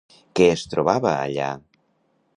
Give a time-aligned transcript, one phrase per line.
[0.39, 1.51] Què es trobava allà?